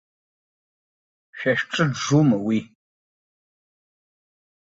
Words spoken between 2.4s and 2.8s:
уи?